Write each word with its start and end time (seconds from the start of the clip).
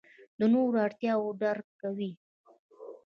د 0.39 0.41
نورو 0.53 0.77
اړتیاوې 0.85 1.31
درک 1.41 1.67
کوو. 1.81 2.11